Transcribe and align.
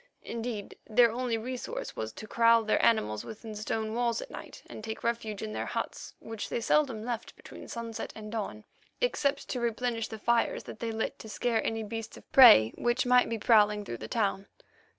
Indeed, 0.23 0.79
their 0.89 1.11
only 1.11 1.37
resource 1.37 1.95
was 1.95 2.11
to 2.13 2.25
kraal 2.25 2.63
their 2.63 2.83
animals 2.83 3.23
within 3.23 3.53
stone 3.53 3.93
walls 3.93 4.19
at 4.19 4.31
night 4.31 4.63
and 4.65 4.83
take 4.83 5.03
refuge 5.03 5.43
in 5.43 5.53
their 5.53 5.67
huts, 5.67 6.15
which 6.17 6.49
they 6.49 6.59
seldom 6.59 7.03
left 7.05 7.35
between 7.35 7.67
sunset 7.67 8.11
and 8.15 8.31
dawn, 8.31 8.63
except 8.99 9.47
to 9.49 9.59
replenish 9.59 10.07
the 10.07 10.17
fires 10.17 10.63
that 10.63 10.79
they 10.79 10.91
lit 10.91 11.19
to 11.19 11.29
scare 11.29 11.63
any 11.63 11.83
beast 11.83 12.17
of 12.17 12.31
prey 12.31 12.73
which 12.79 13.05
might 13.05 13.29
be 13.29 13.37
prowling 13.37 13.85
through 13.85 13.97
the 13.99 14.07
town. 14.07 14.47